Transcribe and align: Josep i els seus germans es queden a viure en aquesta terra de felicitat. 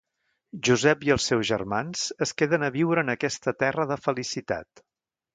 Josep 0.67 1.03
i 1.09 1.11
els 1.15 1.25
seus 1.31 1.43
germans 1.49 2.05
es 2.27 2.33
queden 2.41 2.65
a 2.67 2.69
viure 2.77 3.03
en 3.07 3.13
aquesta 3.15 3.53
terra 3.65 3.85
de 3.93 3.99
felicitat. 4.07 4.83